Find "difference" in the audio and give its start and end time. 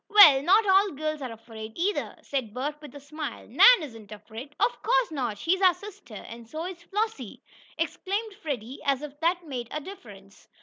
9.79-10.47